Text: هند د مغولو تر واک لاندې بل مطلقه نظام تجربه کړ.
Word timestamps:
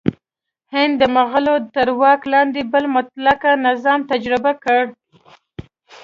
هند 0.73 0.93
د 1.01 1.03
مغولو 1.15 1.55
تر 1.75 1.87
واک 2.01 2.21
لاندې 2.33 2.61
بل 2.73 2.83
مطلقه 2.95 3.51
نظام 3.67 3.99
تجربه 4.11 4.51
کړ. 4.63 4.79